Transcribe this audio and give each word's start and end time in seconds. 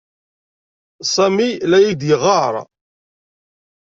Sami 1.13 1.49
la 1.69 1.77
ak-d-yeɣɣar. 1.81 2.55